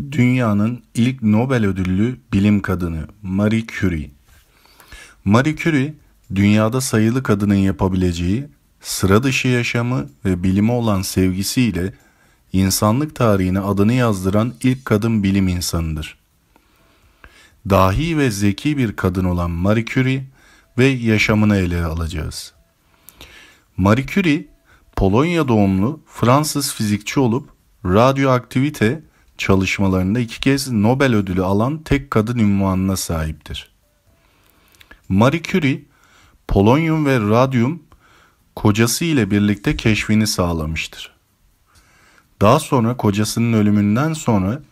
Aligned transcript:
Dünyanın 0.00 0.82
ilk 0.94 1.22
Nobel 1.22 1.66
ödüllü 1.66 2.18
bilim 2.32 2.62
kadını 2.62 3.06
Marie 3.22 3.66
Curie. 3.66 4.10
Marie 5.24 5.56
Curie, 5.56 5.94
dünyada 6.34 6.80
sayılı 6.80 7.22
kadının 7.22 7.54
yapabileceği 7.54 8.46
sıra 8.80 9.22
dışı 9.22 9.48
yaşamı 9.48 10.08
ve 10.24 10.42
bilime 10.42 10.72
olan 10.72 11.02
sevgisiyle 11.02 11.94
insanlık 12.52 13.14
tarihine 13.14 13.60
adını 13.60 13.92
yazdıran 13.92 14.54
ilk 14.62 14.84
kadın 14.84 15.22
bilim 15.22 15.48
insanıdır. 15.48 16.18
Dahi 17.70 18.18
ve 18.18 18.30
zeki 18.30 18.76
bir 18.76 18.96
kadın 18.96 19.24
olan 19.24 19.50
Marie 19.50 19.84
Curie 19.84 20.24
ve 20.78 20.86
yaşamını 20.86 21.56
ele 21.56 21.84
alacağız. 21.84 22.52
Marie 23.76 24.06
Curie, 24.06 24.46
Polonya 24.96 25.48
doğumlu 25.48 26.00
Fransız 26.06 26.74
fizikçi 26.74 27.20
olup 27.20 27.48
radyoaktivite 27.84 29.02
çalışmalarında 29.38 30.20
iki 30.20 30.40
kez 30.40 30.70
Nobel 30.70 31.14
ödülü 31.14 31.42
alan 31.42 31.78
tek 31.78 32.10
kadın 32.10 32.38
ünvanına 32.38 32.96
sahiptir. 32.96 33.72
Marie 35.08 35.42
Curie, 35.42 35.82
polonyum 36.48 37.06
ve 37.06 37.20
radyum 37.20 37.82
kocası 38.56 39.04
ile 39.04 39.30
birlikte 39.30 39.76
keşfini 39.76 40.26
sağlamıştır. 40.26 41.12
Daha 42.40 42.60
sonra 42.60 42.96
kocasının 42.96 43.52
ölümünden 43.52 44.12
sonra 44.12 44.62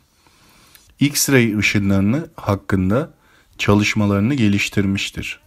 X-ray 1.00 1.58
ışınlarını 1.58 2.30
hakkında 2.36 3.14
çalışmalarını 3.58 4.34
geliştirmiştir. 4.34 5.40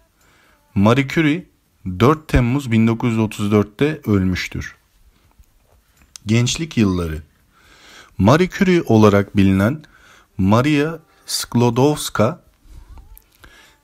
Marie 0.75 1.07
Curie 1.07 1.45
4 1.85 2.27
Temmuz 2.27 2.67
1934'te 2.67 4.01
ölmüştür. 4.05 4.75
Gençlik 6.25 6.77
yılları 6.77 7.21
Marie 8.17 8.49
Curie 8.49 8.81
olarak 8.85 9.37
bilinen 9.37 9.81
Maria 10.37 10.99
Sklodowska 11.25 12.43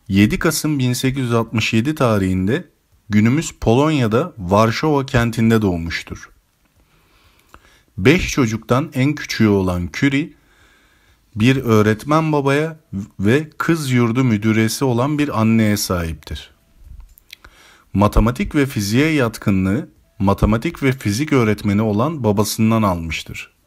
7 0.07 0.39
Kasım 0.39 0.79
1867 0.79 1.95
tarihinde 1.95 2.67
günümüz 3.09 3.51
Polonya'da 3.61 4.33
Varşova 4.37 5.05
kentinde 5.05 5.61
doğmuştur. 5.61 6.29
5 7.97 8.29
çocuktan 8.29 8.91
en 8.93 9.15
küçüğü 9.15 9.47
olan 9.47 9.89
Curie 9.93 10.33
bir 11.35 11.57
öğretmen 11.57 12.31
babaya 12.31 12.79
ve 13.19 13.49
kız 13.57 13.91
yurdu 13.91 14.23
müdüresi 14.23 14.85
olan 14.85 15.19
bir 15.19 15.41
anneye 15.41 15.77
sahiptir. 15.77 16.51
Matematik 17.93 18.55
ve 18.55 18.65
fiziğe 18.65 19.11
yatkınlığı 19.11 19.89
matematik 20.19 20.83
ve 20.83 20.91
fizik 20.91 21.33
öğretmeni 21.33 21.81
olan 21.81 22.23
babasından 22.23 22.81
almıştır. 22.83 23.58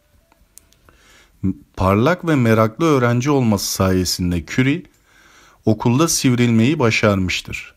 Parlak 1.77 2.27
ve 2.27 2.37
meraklı 2.37 2.85
öğrenci 2.85 3.31
olması 3.31 3.73
sayesinde 3.73 4.47
Curie 4.47 4.83
okulda 5.65 6.09
sivrilmeyi 6.09 6.79
başarmıştır. 6.79 7.75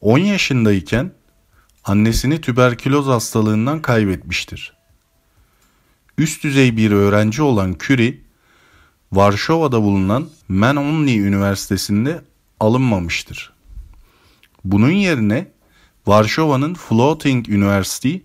10 0.00 0.18
yaşındayken 0.18 1.12
annesini 1.84 2.40
tüberküloz 2.40 3.06
hastalığından 3.06 3.82
kaybetmiştir. 3.82 4.72
Üst 6.18 6.44
düzey 6.44 6.76
bir 6.76 6.90
öğrenci 6.90 7.42
olan 7.42 7.76
Curie, 7.78 8.18
Varşova'da 9.12 9.82
bulunan 9.82 10.28
Manonli 10.48 11.18
Üniversitesi'nde 11.18 12.24
alınmamıştır. 12.60 13.52
Bunun 14.64 14.90
yerine 14.90 15.52
Varşova'nın 16.06 16.74
Floating 16.74 17.48
University 17.48 18.16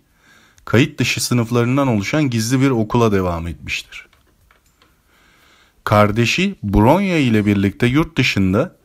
kayıt 0.64 0.98
dışı 0.98 1.24
sınıflarından 1.24 1.88
oluşan 1.88 2.30
gizli 2.30 2.60
bir 2.60 2.70
okula 2.70 3.12
devam 3.12 3.46
etmiştir. 3.46 4.05
Kardeşi 5.86 6.54
Bronya 6.62 7.18
ile 7.18 7.46
birlikte 7.46 7.86
yurt 7.86 8.18
dışında 8.18 8.76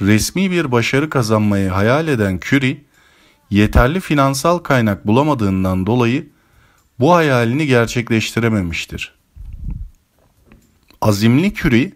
resmi 0.00 0.50
bir 0.50 0.72
başarı 0.72 1.10
kazanmayı 1.10 1.68
hayal 1.68 2.08
eden 2.08 2.40
Curie, 2.42 2.84
yeterli 3.50 4.00
finansal 4.00 4.58
kaynak 4.58 5.06
bulamadığından 5.06 5.86
dolayı 5.86 6.28
bu 7.00 7.14
hayalini 7.14 7.66
gerçekleştirememiştir. 7.66 9.14
Azimli 11.00 11.54
Curie, 11.54 11.92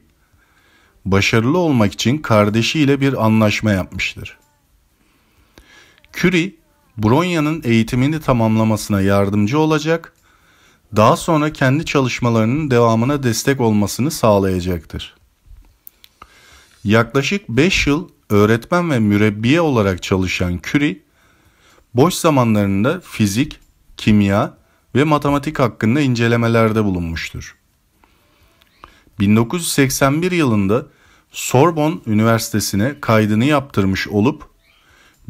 başarılı 1.04 1.58
olmak 1.58 1.92
için 1.92 2.18
kardeşiyle 2.18 3.00
bir 3.00 3.24
anlaşma 3.24 3.72
yapmıştır. 3.72 4.38
Curie, 6.12 6.54
Bronya'nın 6.98 7.62
eğitimini 7.64 8.20
tamamlamasına 8.20 9.00
yardımcı 9.00 9.58
olacak, 9.58 10.12
daha 10.96 11.16
sonra 11.16 11.52
kendi 11.52 11.84
çalışmalarının 11.84 12.70
devamına 12.70 13.22
destek 13.22 13.60
olmasını 13.60 14.10
sağlayacaktır. 14.10 15.14
Yaklaşık 16.84 17.48
5 17.48 17.86
yıl 17.86 18.08
öğretmen 18.30 18.90
ve 18.90 18.98
mürebbiye 18.98 19.60
olarak 19.60 20.02
çalışan 20.02 20.60
Curie, 20.62 20.98
boş 21.94 22.14
zamanlarında 22.14 23.00
fizik, 23.00 23.60
kimya 23.96 24.54
ve 24.94 25.04
matematik 25.04 25.58
hakkında 25.58 26.00
incelemelerde 26.00 26.84
bulunmuştur. 26.84 27.56
1981 29.20 30.32
yılında 30.32 30.86
Sorbonne 31.32 32.00
Üniversitesi'ne 32.06 33.00
kaydını 33.00 33.44
yaptırmış 33.44 34.08
olup 34.08 34.50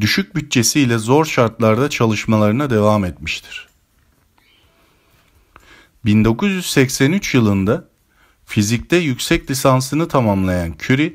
düşük 0.01 0.37
bütçesiyle 0.37 0.99
zor 0.99 1.25
şartlarda 1.25 1.91
çalışmalarına 1.91 2.71
devam 2.71 3.05
etmiştir. 3.05 3.70
1983 6.05 7.35
yılında 7.35 7.89
fizikte 8.47 8.97
yüksek 8.97 9.51
lisansını 9.51 10.09
tamamlayan 10.09 10.75
Curie, 10.79 11.15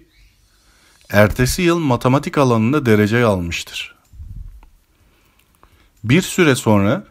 ertesi 1.09 1.62
yıl 1.62 1.79
matematik 1.79 2.38
alanında 2.38 2.85
derece 2.85 3.23
almıştır. 3.23 3.96
Bir 6.03 6.22
süre 6.22 6.56
sonra 6.56 7.03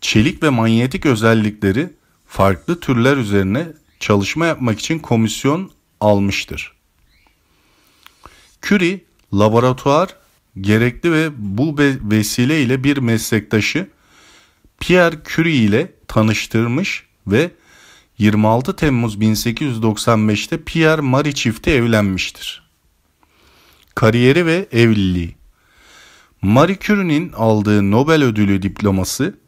çelik 0.00 0.42
ve 0.42 0.48
manyetik 0.48 1.06
özellikleri 1.06 1.92
farklı 2.26 2.80
türler 2.80 3.16
üzerine 3.16 3.66
çalışma 4.00 4.46
yapmak 4.46 4.80
için 4.80 4.98
komisyon 4.98 5.70
almıştır. 6.00 6.72
Curie, 8.62 9.00
laboratuvar 9.34 10.16
gerekli 10.60 11.12
ve 11.12 11.30
bu 11.36 11.78
vesile 11.78 12.62
ile 12.62 12.84
bir 12.84 12.96
meslektaşı 12.96 13.88
Pierre 14.80 15.16
Curie 15.24 15.56
ile 15.56 15.92
tanıştırmış 16.08 17.04
ve 17.26 17.50
26 18.18 18.76
Temmuz 18.76 19.16
1895'te 19.16 20.64
Pierre 20.64 21.00
Marie 21.00 21.32
çifti 21.32 21.70
evlenmiştir. 21.70 22.68
Kariyeri 23.94 24.46
ve 24.46 24.68
evliliği 24.72 25.34
Marie 26.42 26.78
Curie'nin 26.80 27.32
aldığı 27.32 27.90
Nobel 27.90 28.24
ödülü 28.24 28.62
diploması 28.62 29.38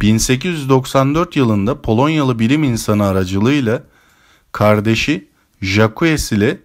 1894 0.00 1.36
yılında 1.36 1.82
Polonyalı 1.82 2.38
bilim 2.38 2.64
insanı 2.64 3.06
aracılığıyla 3.06 3.82
kardeşi 4.52 5.28
Jacques 5.62 6.32
ile 6.32 6.60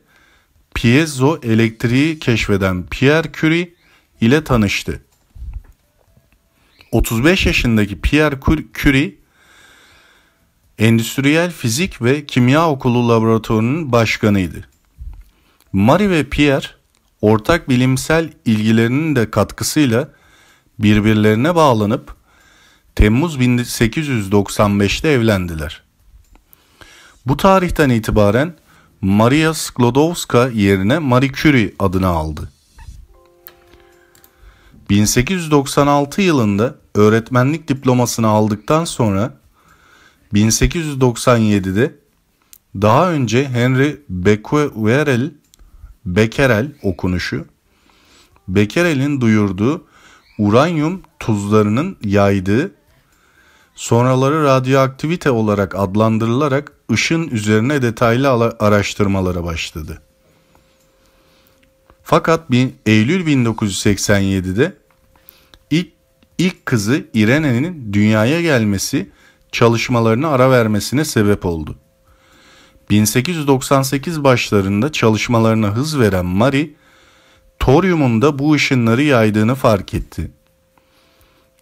piezo 0.75 1.39
elektriği 1.43 2.19
keşfeden 2.19 2.85
Pierre 2.85 3.31
Curie 3.33 3.73
ile 4.21 4.43
tanıştı. 4.43 5.01
35 6.91 7.45
yaşındaki 7.45 8.01
Pierre 8.01 8.39
Curie 8.73 9.15
Endüstriyel 10.79 11.51
Fizik 11.51 12.01
ve 12.01 12.25
Kimya 12.25 12.69
Okulu 12.69 13.09
Laboratuvarı'nın 13.09 13.91
başkanıydı. 13.91 14.67
Marie 15.73 16.09
ve 16.09 16.23
Pierre 16.23 16.65
ortak 17.21 17.69
bilimsel 17.69 18.33
ilgilerinin 18.45 19.15
de 19.15 19.31
katkısıyla 19.31 20.09
birbirlerine 20.79 21.55
bağlanıp 21.55 22.15
Temmuz 22.95 23.37
1895'te 23.37 25.09
evlendiler. 25.09 25.83
Bu 27.25 27.37
tarihten 27.37 27.89
itibaren 27.89 28.55
Maria 29.01 29.53
Sklodowska 29.53 30.49
yerine 30.49 30.99
Marie 30.99 31.31
Curie 31.31 31.73
adını 31.79 32.07
aldı. 32.07 32.51
1896 34.89 36.21
yılında 36.21 36.75
öğretmenlik 36.95 37.67
diplomasını 37.67 38.27
aldıktan 38.27 38.85
sonra 38.85 39.33
1897'de 40.33 41.95
daha 42.75 43.11
önce 43.11 43.49
Henry 43.49 44.01
Becquerel 44.09 45.31
Becquerel 46.05 46.71
okunuşu 46.83 47.45
Becquerel'in 48.47 49.21
duyurduğu 49.21 49.85
uranyum 50.37 51.01
tuzlarının 51.19 51.97
yaydığı 52.03 52.71
sonraları 53.75 54.43
radyoaktivite 54.43 55.31
olarak 55.31 55.75
adlandırılarak 55.75 56.71
ışın 56.91 57.27
üzerine 57.27 57.81
detaylı 57.81 58.55
araştırmalara 58.59 59.43
başladı. 59.43 60.01
Fakat 62.03 62.49
Eylül 62.85 63.27
1987'de 63.27 64.63
ilk, 64.63 64.78
ilk 66.39 66.65
kızı 66.65 67.05
Irene'nin 67.13 67.93
dünyaya 67.93 68.41
gelmesi 68.41 69.09
çalışmalarını 69.51 70.27
ara 70.27 70.51
vermesine 70.51 71.05
sebep 71.05 71.45
oldu. 71.45 71.75
1898 72.89 74.23
başlarında 74.23 74.91
çalışmalarına 74.91 75.67
hız 75.75 75.99
veren 75.99 76.25
Marie, 76.25 76.69
toryumun 77.59 78.21
da 78.21 78.39
bu 78.39 78.53
ışınları 78.53 79.03
yaydığını 79.03 79.55
fark 79.55 79.93
etti. 79.93 80.31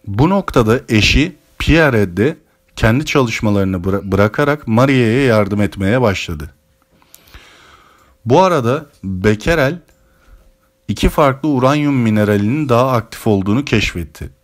Bu 0.08 0.30
noktada 0.30 0.80
eşi 0.90 1.36
Pierre 1.60 2.18
de 2.18 2.38
kendi 2.76 3.06
çalışmalarını 3.06 3.78
bıra- 3.78 4.12
bırakarak 4.12 4.68
Marie'ye 4.68 5.22
yardım 5.22 5.62
etmeye 5.62 6.02
başladı. 6.02 6.54
Bu 8.26 8.42
arada 8.42 8.86
Becquerel 9.04 9.80
iki 10.88 11.10
farklı 11.10 11.50
uranyum 11.50 11.96
mineralinin 11.96 12.70
daha 12.70 12.92
aktif 12.92 13.28
olduğunu 13.28 13.66
keşfetti. 13.66 14.37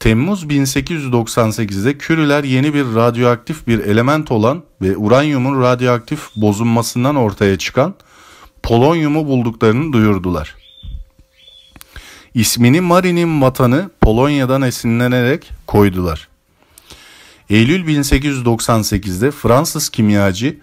Temmuz 0.00 0.44
1898'de 0.44 1.98
Curie'ler 1.98 2.44
yeni 2.44 2.74
bir 2.74 2.84
radyoaktif 2.84 3.66
bir 3.66 3.78
element 3.78 4.30
olan 4.30 4.62
ve 4.82 4.96
uranyumun 4.96 5.62
radyoaktif 5.62 6.20
bozulmasından 6.36 7.16
ortaya 7.16 7.58
çıkan 7.58 7.94
polonyumu 8.62 9.26
bulduklarını 9.26 9.92
duyurdular. 9.92 10.54
İsmini 12.34 12.80
Marie'nin 12.80 13.42
vatanı 13.42 13.90
Polonya'dan 14.00 14.62
esinlenerek 14.62 15.50
koydular. 15.66 16.28
Eylül 17.50 17.98
1898'de 17.98 19.30
Fransız 19.30 19.88
kimyacı 19.88 20.58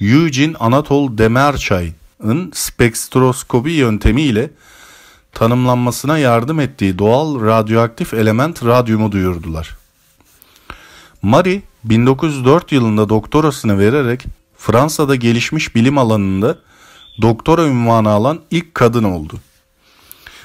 Eugene 0.00 0.56
Anatole 0.56 1.18
Demirçay'ın 1.18 2.50
spektroskopi 2.54 3.70
yöntemiyle 3.70 4.50
tanımlanmasına 5.34 6.18
yardım 6.18 6.60
ettiği 6.60 6.98
doğal 6.98 7.40
radyoaktif 7.40 8.14
element 8.14 8.64
radyumu 8.64 9.12
duyurdular. 9.12 9.76
Marie 11.22 11.62
1904 11.84 12.72
yılında 12.72 13.08
doktorasını 13.08 13.78
vererek 13.78 14.24
Fransa'da 14.56 15.16
gelişmiş 15.16 15.74
bilim 15.74 15.98
alanında 15.98 16.58
doktora 17.22 17.66
ünvanı 17.66 18.10
alan 18.10 18.40
ilk 18.50 18.74
kadın 18.74 19.04
oldu. 19.04 19.34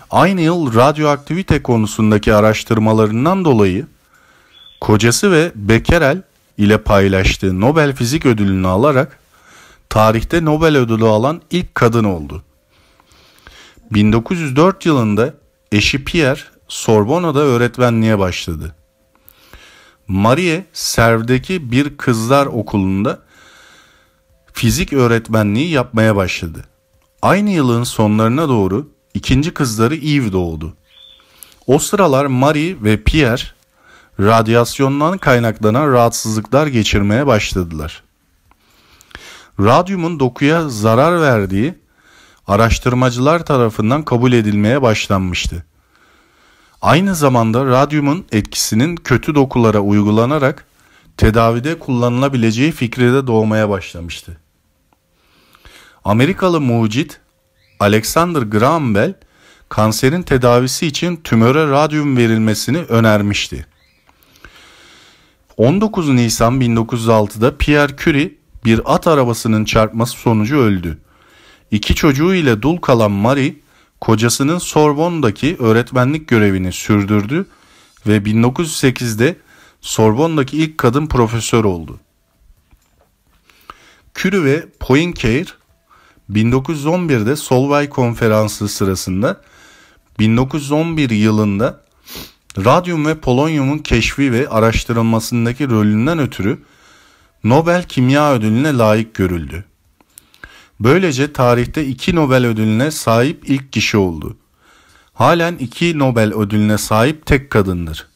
Aynı 0.10 0.42
yıl 0.42 0.76
radyoaktivite 0.76 1.64
konusundaki 1.64 2.34
araştırmalarından 2.34 3.46
dolayı 3.46 3.88
kocası 4.82 5.32
ve 5.32 5.52
Becquerel 5.56 6.22
ile 6.58 6.78
paylaştığı 6.78 7.62
Nobel 7.62 7.96
Fizik 7.96 8.26
Ödülünü 8.26 8.68
alarak 8.68 9.20
tarihte 9.90 10.46
Nobel 10.46 10.78
ödülü 10.78 11.06
alan 11.06 11.42
ilk 11.52 11.76
kadın 11.76 12.04
oldu. 12.04 12.44
1904 13.92 14.86
yılında 14.86 15.34
eşi 15.72 16.04
Pierre 16.04 16.40
Sorbonna'da 16.68 17.40
öğretmenliğe 17.40 18.20
başladı. 18.20 18.76
Marie 20.08 20.66
Serv'deki 20.74 21.72
bir 21.72 21.98
kızlar 21.98 22.46
okulunda 22.46 23.20
fizik 24.54 24.94
öğretmenliği 24.94 25.70
yapmaya 25.70 26.16
başladı. 26.16 26.66
Aynı 27.22 27.50
yılın 27.50 27.84
sonlarına 27.84 28.50
doğru 28.50 28.90
ikinci 29.14 29.54
kızları 29.54 29.96
Eve 29.96 30.32
doğdu. 30.32 30.74
O 31.68 31.80
sıralar 31.80 32.26
Marie 32.26 32.76
ve 32.84 33.04
Pierre 33.04 33.44
radyasyondan 34.20 35.18
kaynaklanan 35.18 35.92
rahatsızlıklar 35.92 36.68
geçirmeye 36.68 37.28
başladılar. 37.28 38.04
Radyumun 39.60 40.20
dokuya 40.20 40.70
zarar 40.70 41.22
verdiği 41.22 41.74
araştırmacılar 42.48 43.46
tarafından 43.46 44.04
kabul 44.04 44.32
edilmeye 44.32 44.82
başlanmıştı. 44.82 45.66
Aynı 46.82 47.16
zamanda 47.16 47.66
radyumun 47.66 48.26
etkisinin 48.32 48.96
kötü 48.96 49.36
dokulara 49.36 49.80
uygulanarak 49.80 50.66
tedavide 51.18 51.80
kullanılabileceği 51.80 52.72
fikri 52.72 53.14
de 53.14 53.28
doğmaya 53.28 53.70
başlamıştı. 53.70 54.38
Amerikalı 56.06 56.62
mucit 56.62 57.20
Alexander 57.80 58.42
Graham 58.42 58.96
Bell 58.96 59.14
kanserin 59.70 60.22
tedavisi 60.22 60.88
için 60.88 61.16
tümöre 61.16 61.70
radyum 61.70 62.18
verilmesini 62.18 62.78
önermişti. 62.78 63.66
19 65.58 66.10
Nisan 66.10 66.62
1906'da 66.62 67.58
Pierre 67.58 67.96
Curie 67.98 68.32
bir 68.66 68.82
at 68.86 69.08
arabasının 69.08 69.66
çarpması 69.66 70.18
sonucu 70.18 70.58
öldü. 70.58 70.98
İki 71.72 71.96
çocuğu 71.96 72.34
ile 72.34 72.62
dul 72.62 72.78
kalan 72.78 73.12
Marie, 73.12 73.56
kocasının 74.02 74.58
Sorbonne'daki 74.58 75.56
öğretmenlik 75.60 76.28
görevini 76.28 76.72
sürdürdü 76.72 77.46
ve 78.08 78.18
1908'de 78.18 79.38
Sorbonne'daki 79.82 80.58
ilk 80.58 80.78
kadın 80.78 81.08
profesör 81.08 81.64
oldu. 81.64 82.00
Curie 84.16 84.44
ve 84.44 84.66
Poincare 84.80 85.46
1911'de 86.32 87.36
Solvay 87.36 87.90
konferansı 87.90 88.68
sırasında 88.68 89.42
1911 90.20 91.10
yılında 91.10 91.82
radyum 92.58 93.06
ve 93.06 93.20
polonyumun 93.20 93.78
keşfi 93.78 94.32
ve 94.32 94.50
araştırılmasındaki 94.50 95.70
rolünden 95.70 96.20
ötürü 96.20 96.60
Nobel 97.44 97.84
Kimya 97.84 98.34
Ödülüne 98.34 98.74
layık 98.78 99.16
görüldü. 99.16 99.66
Böylece 100.80 101.34
tarihte 101.34 101.86
iki 101.86 102.16
Nobel 102.16 102.46
ödülüne 102.46 102.92
sahip 102.92 103.50
ilk 103.50 103.74
kişi 103.74 103.98
oldu. 103.98 104.38
Halen 105.14 105.56
iki 105.56 106.00
Nobel 106.00 106.34
ödülüne 106.34 106.78
sahip 106.78 107.26
tek 107.26 107.50
kadındır. 107.50 108.08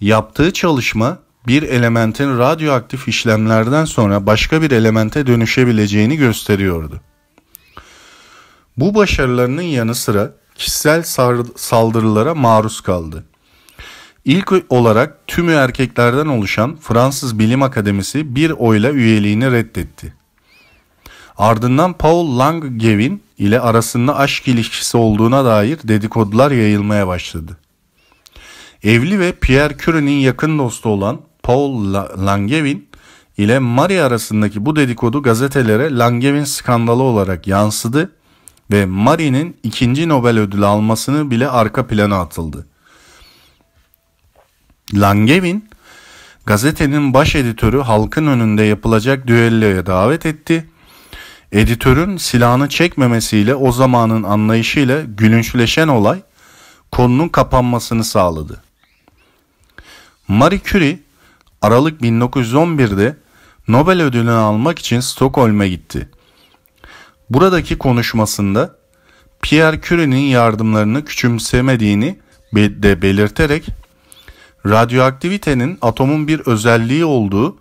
Yaptığı 0.00 0.52
çalışma 0.52 1.18
bir 1.46 1.62
elementin 1.62 2.38
radyoaktif 2.38 3.08
işlemlerden 3.08 3.84
sonra 3.84 4.26
başka 4.26 4.62
bir 4.62 4.70
elemente 4.70 5.26
dönüşebileceğini 5.26 6.16
gösteriyordu. 6.16 7.00
Bu 8.76 8.94
başarılarının 8.94 9.62
yanı 9.62 9.94
sıra 9.94 10.32
kişisel 10.54 11.02
saldırılara 11.56 12.34
maruz 12.34 12.80
kaldı. 12.80 13.24
İlk 14.24 14.52
olarak 14.68 15.26
tümü 15.26 15.52
erkeklerden 15.52 16.26
oluşan 16.26 16.76
Fransız 16.80 17.38
Bilim 17.38 17.62
Akademisi 17.62 18.34
bir 18.34 18.50
oyla 18.50 18.90
üyeliğini 18.90 19.52
reddetti. 19.52 20.19
Ardından 21.40 21.92
Paul 21.92 22.38
Langevin 22.38 23.22
ile 23.38 23.60
arasında 23.60 24.16
aşk 24.16 24.48
ilişkisi 24.48 24.96
olduğuna 24.96 25.44
dair 25.44 25.78
dedikodular 25.84 26.50
yayılmaya 26.50 27.06
başladı. 27.06 27.56
Evli 28.84 29.18
ve 29.18 29.32
Pierre 29.32 29.76
Curie'nin 29.76 30.20
yakın 30.20 30.58
dostu 30.58 30.88
olan 30.88 31.20
Paul 31.42 31.94
Langevin 32.26 32.88
ile 33.38 33.58
Marie 33.58 34.00
arasındaki 34.00 34.66
bu 34.66 34.76
dedikodu 34.76 35.22
gazetelere 35.22 35.98
Langevin 35.98 36.44
skandalı 36.44 37.02
olarak 37.02 37.46
yansıdı 37.46 38.12
ve 38.70 38.86
Marie'nin 38.86 39.56
ikinci 39.62 40.08
Nobel 40.08 40.38
ödülü 40.38 40.66
almasını 40.66 41.30
bile 41.30 41.48
arka 41.48 41.86
plana 41.86 42.20
atıldı. 42.20 42.66
Langevin 44.94 45.68
gazetenin 46.46 47.14
baş 47.14 47.34
editörü 47.34 47.80
halkın 47.80 48.26
önünde 48.26 48.62
yapılacak 48.62 49.26
düelloya 49.26 49.86
davet 49.86 50.26
etti. 50.26 50.69
Editörün 51.52 52.16
silahını 52.16 52.68
çekmemesiyle 52.68 53.54
o 53.54 53.72
zamanın 53.72 54.22
anlayışıyla 54.22 55.02
gülünçleşen 55.02 55.88
olay 55.88 56.22
konunun 56.92 57.28
kapanmasını 57.28 58.04
sağladı. 58.04 58.62
Marie 60.28 60.60
Curie 60.64 60.98
Aralık 61.62 62.00
1911'de 62.00 63.16
Nobel 63.68 64.02
ödülünü 64.02 64.30
almak 64.30 64.78
için 64.78 65.00
Stockholm'e 65.00 65.68
gitti. 65.68 66.08
Buradaki 67.30 67.78
konuşmasında 67.78 68.76
Pierre 69.42 69.80
Curie'nin 69.80 70.16
yardımlarını 70.16 71.04
küçümsemediğini 71.04 72.18
de 72.54 73.02
belirterek 73.02 73.66
radyoaktivitenin 74.66 75.78
atomun 75.82 76.28
bir 76.28 76.40
özelliği 76.40 77.04
olduğu 77.04 77.56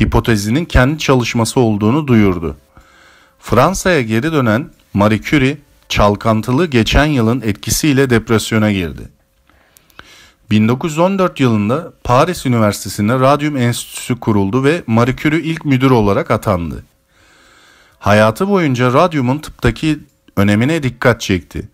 hipotezinin 0.00 0.64
kendi 0.64 0.98
çalışması 0.98 1.60
olduğunu 1.60 2.06
duyurdu. 2.08 2.56
Fransa'ya 3.44 4.02
geri 4.02 4.32
dönen 4.32 4.70
Marie 4.94 5.22
Curie 5.22 5.58
çalkantılı 5.88 6.66
geçen 6.66 7.04
yılın 7.04 7.40
etkisiyle 7.40 8.10
depresyona 8.10 8.72
girdi. 8.72 9.08
1914 10.50 11.40
yılında 11.40 11.92
Paris 12.04 12.46
Üniversitesi'nde 12.46 13.12
Radyum 13.12 13.56
Enstitüsü 13.56 14.20
kuruldu 14.20 14.64
ve 14.64 14.82
Marie 14.86 15.16
Curie 15.16 15.40
ilk 15.40 15.64
müdür 15.64 15.90
olarak 15.90 16.30
atandı. 16.30 16.84
Hayatı 17.98 18.48
boyunca 18.48 18.92
radyumun 18.92 19.38
tıptaki 19.38 19.98
önemine 20.36 20.82
dikkat 20.82 21.20
çekti. 21.20 21.68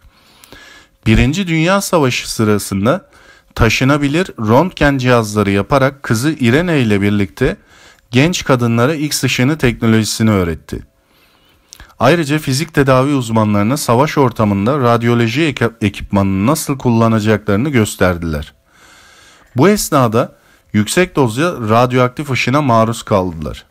Birinci 1.07 1.47
Dünya 1.49 1.81
Savaşı 1.81 2.33
sırasında 2.33 3.11
taşınabilir 3.55 4.27
röntgen 4.27 4.99
cihazları 4.99 5.50
yaparak 5.50 6.03
kızı 6.03 6.31
Irene 6.31 6.81
ile 6.81 7.00
birlikte 7.00 7.57
genç 8.11 8.45
kadınlara 8.45 8.95
X 8.95 9.25
ışını 9.25 9.59
teknolojisini 9.59 10.31
öğretti. 10.31 10.89
Ayrıca 12.00 12.38
fizik 12.38 12.75
tedavi 12.75 13.14
uzmanlarına 13.14 13.76
savaş 13.76 14.19
ortamında 14.19 14.78
radyoloji 14.78 15.54
ekipmanını 15.80 16.47
nasıl 16.47 16.78
kullanacaklarını 16.78 17.69
gösterdiler. 17.69 18.54
Bu 19.57 19.69
esnada 19.69 20.37
yüksek 20.73 21.16
dozda 21.16 21.52
radyoaktif 21.52 22.30
ışına 22.30 22.62
maruz 22.62 23.02
kaldılar. 23.02 23.64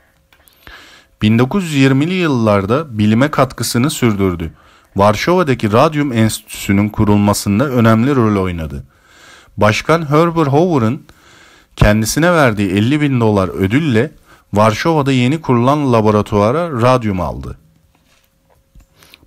1920'li 1.22 2.14
yıllarda 2.14 2.98
bilime 3.00 3.32
katkısını 3.32 3.90
sürdürdü. 3.90 4.54
Varşova'daki 4.96 5.72
Radyum 5.72 6.14
Enstitüsü'nün 6.14 6.90
kurulmasında 6.90 7.70
önemli 7.70 8.16
rol 8.16 8.44
oynadı. 8.44 8.84
Başkan 9.58 10.10
Herbert 10.10 10.48
Hoover'ın 10.48 11.04
kendisine 11.76 12.34
verdiği 12.34 12.72
50 12.72 13.02
bin 13.02 13.20
dolar 13.20 13.50
ödülle 13.50 14.12
Varşova'da 14.54 15.12
yeni 15.12 15.42
kurulan 15.42 15.94
laboratuvara 15.94 16.82
radyum 16.82 17.22
aldı. 17.22 17.58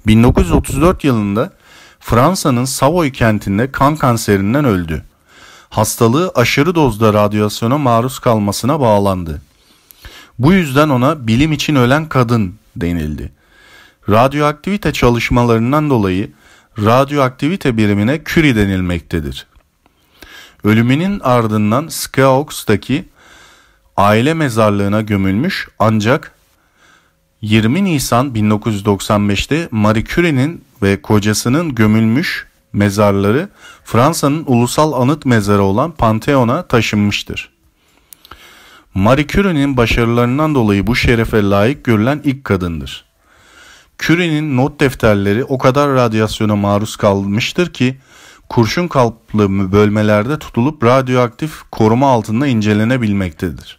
1934 0.07 1.05
yılında 1.05 1.53
Fransa'nın 2.01 2.65
Savoy 2.65 3.13
kentinde 3.13 3.73
kan 3.73 3.97
kanserinden 3.97 4.65
öldü. 4.65 5.05
Hastalığı 5.71 6.33
aşırı 6.35 6.75
dozda 6.75 7.13
radyasyona 7.13 7.79
maruz 7.79 8.19
kalmasına 8.19 8.81
bağlandı. 8.81 9.43
Bu 10.39 10.53
yüzden 10.53 10.89
ona 10.89 11.27
bilim 11.27 11.53
için 11.53 11.75
ölen 11.75 12.09
kadın 12.09 12.55
denildi. 12.77 13.33
Radyoaktivite 14.09 14.93
çalışmalarından 14.93 15.91
dolayı 15.91 16.33
radyoaktivite 16.79 17.77
birimine 17.77 18.21
Curie 18.25 18.57
denilmektedir. 18.57 19.47
Ölümünün 20.65 21.21
ardından 21.21 21.89
Skeaux'taki 21.89 23.09
aile 23.97 24.35
mezarlığına 24.35 25.01
gömülmüş 25.01 25.69
ancak 25.79 26.33
20 27.43 27.85
Nisan 27.85 28.27
1995'te 28.27 29.69
Marie 29.71 30.05
Curie'nin 30.05 30.65
ve 30.83 31.03
kocasının 31.03 31.75
gömülmüş 31.75 32.47
mezarları 32.73 33.49
Fransa'nın 33.85 34.45
ulusal 34.47 34.93
anıt 34.93 35.27
mezarı 35.27 35.63
olan 35.63 35.91
Pantheon'a 35.91 36.63
taşınmıştır. 36.63 37.51
Marie 38.95 39.27
Curie'nin 39.27 39.77
başarılarından 39.77 40.55
dolayı 40.55 40.87
bu 40.87 40.97
şerefe 40.97 41.43
layık 41.43 41.85
görülen 41.85 42.21
ilk 42.25 42.45
kadındır. 42.45 43.05
Curie'nin 43.99 44.57
not 44.57 44.81
defterleri 44.81 45.45
o 45.45 45.59
kadar 45.59 45.95
radyasyona 45.95 46.57
maruz 46.57 46.97
kalmıştır 46.97 47.73
ki 47.73 47.97
kurşun 48.49 48.89
kalplı 48.89 49.73
bölmelerde 49.73 50.39
tutulup 50.39 50.85
radyoaktif 50.85 51.63
koruma 51.73 52.11
altında 52.11 52.47
incelenebilmektedir. 52.47 53.79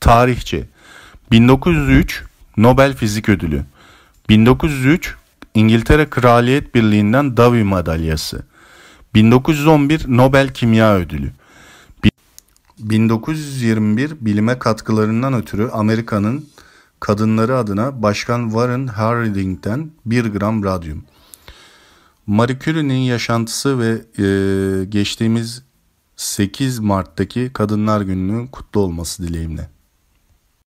Tarihçi 0.00 0.64
1903 1.30 2.24
Nobel 2.56 2.96
Fizik 2.96 3.28
Ödülü 3.28 3.64
1903 4.28 5.14
İngiltere 5.54 6.10
Kraliyet 6.10 6.74
Birliği'nden 6.74 7.36
Davy 7.36 7.62
Madalyası 7.62 8.46
1911 9.14 10.04
Nobel 10.08 10.48
Kimya 10.48 10.96
Ödülü 10.96 11.32
1921 12.78 14.12
bilime 14.20 14.58
katkılarından 14.58 15.34
ötürü 15.34 15.68
Amerika'nın 15.68 16.48
kadınları 17.00 17.56
adına 17.56 18.02
Başkan 18.02 18.44
Warren 18.44 18.86
Harding'den 18.86 19.90
1 20.06 20.24
gram 20.24 20.64
radyum. 20.64 21.04
Marie 22.26 22.58
Curie'nin 22.58 22.94
yaşantısı 22.94 23.78
ve 23.78 23.90
e, 24.18 24.84
geçtiğimiz 24.84 25.62
8 26.16 26.78
Mart'taki 26.78 27.50
Kadınlar 27.52 28.00
Günü'nün 28.00 28.46
kutlu 28.46 28.80
olması 28.80 29.22
dileğimle. 29.22 29.75